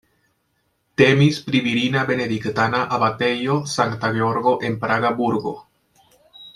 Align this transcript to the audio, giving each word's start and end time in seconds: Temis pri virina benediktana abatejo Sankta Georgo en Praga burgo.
Temis 1.01 1.37
pri 1.49 1.61
virina 1.67 2.01
benediktana 2.13 2.79
abatejo 2.99 3.59
Sankta 3.77 4.11
Georgo 4.19 4.55
en 4.71 4.79
Praga 4.87 5.17
burgo. 5.23 5.57